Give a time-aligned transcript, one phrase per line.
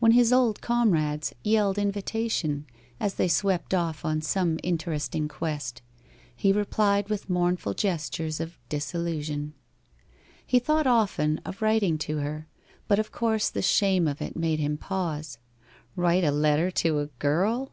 [0.00, 2.66] When his old comrades yelled invitation,
[2.98, 5.80] as they swept off on some interesting quest,
[6.34, 9.54] he replied with mournful gestures of disillusion.
[10.44, 12.48] He thought often of writing to her,
[12.88, 15.38] but of course the shame of it made him pause.
[15.94, 17.70] Write a letter to a girl?